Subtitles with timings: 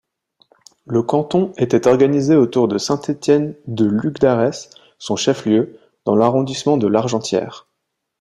[0.87, 7.67] Le canton était organisé autour de Saint-Étienne-de-Lugdarès son chef-lieu, dans l'arrondissement de Largentière.